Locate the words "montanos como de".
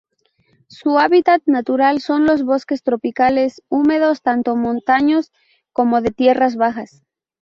4.55-6.09